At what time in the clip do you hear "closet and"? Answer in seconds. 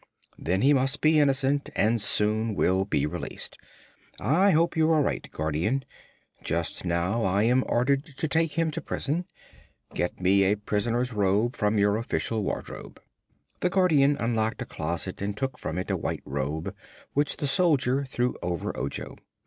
14.65-15.37